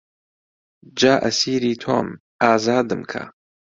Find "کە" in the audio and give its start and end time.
3.11-3.23